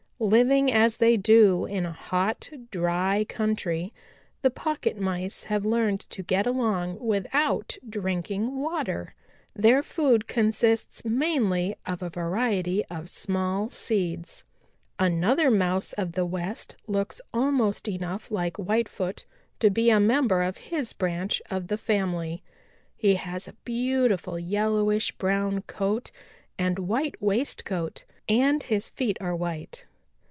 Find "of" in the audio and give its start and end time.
11.87-12.03, 12.85-13.09, 15.93-16.11, 20.43-20.57, 21.49-21.67